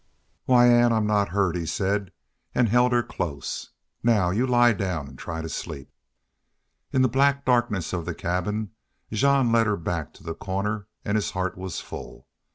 "Why, 0.45 0.65
Ann, 0.65 0.91
I'm 0.91 1.05
not 1.05 1.29
hurt," 1.29 1.55
he 1.55 1.67
said, 1.67 2.11
and 2.55 2.67
held 2.67 2.91
her 2.91 3.03
close. 3.03 3.69
"Now 4.01 4.31
you 4.31 4.47
lie 4.47 4.73
down 4.73 5.07
an' 5.07 5.15
try 5.15 5.43
to 5.43 5.47
sleep." 5.49 5.91
In 6.91 7.03
the 7.03 7.07
black 7.07 7.45
darkness 7.45 7.93
of 7.93 8.05
the 8.05 8.15
cabin 8.15 8.71
Jean 9.11 9.51
led 9.51 9.67
her 9.67 9.77
back 9.77 10.11
to 10.15 10.23
the 10.23 10.33
corner 10.33 10.87
and 11.05 11.15
his 11.17 11.29
heart 11.29 11.55
was 11.55 11.81
full. 11.81 12.25